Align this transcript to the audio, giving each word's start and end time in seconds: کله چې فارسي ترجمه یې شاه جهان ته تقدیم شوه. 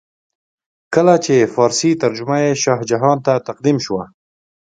کله 0.93 1.15
چې 1.25 1.51
فارسي 1.55 1.91
ترجمه 2.03 2.37
یې 2.45 2.51
شاه 2.63 2.81
جهان 2.91 3.17
ته 3.25 3.33
تقدیم 3.47 3.77
شوه. 3.85 4.03